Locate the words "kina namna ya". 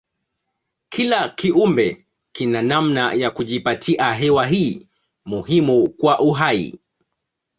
2.31-3.31